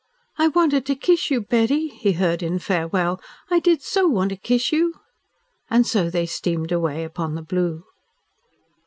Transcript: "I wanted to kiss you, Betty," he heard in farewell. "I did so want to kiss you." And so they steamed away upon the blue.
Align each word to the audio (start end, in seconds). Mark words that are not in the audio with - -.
"I 0.39 0.47
wanted 0.47 0.87
to 0.87 0.95
kiss 0.95 1.29
you, 1.29 1.41
Betty," 1.41 1.87
he 1.89 2.13
heard 2.13 2.41
in 2.41 2.57
farewell. 2.57 3.21
"I 3.51 3.59
did 3.59 3.83
so 3.83 4.07
want 4.07 4.29
to 4.31 4.35
kiss 4.35 4.71
you." 4.71 4.95
And 5.69 5.85
so 5.85 6.09
they 6.09 6.25
steamed 6.25 6.71
away 6.71 7.03
upon 7.03 7.35
the 7.35 7.43
blue. 7.43 7.83